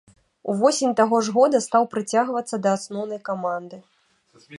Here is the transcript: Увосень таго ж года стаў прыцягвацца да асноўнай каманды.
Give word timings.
Увосень 0.51 0.95
таго 0.99 1.19
ж 1.27 1.35
года 1.35 1.61
стаў 1.65 1.83
прыцягвацца 1.93 2.55
да 2.65 2.73
асноўнай 2.79 3.19
каманды. 3.29 3.77